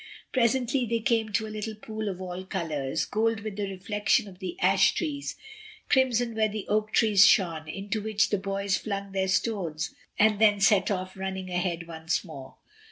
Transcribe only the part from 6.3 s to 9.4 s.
where the oak trees shone— into which the boys flung their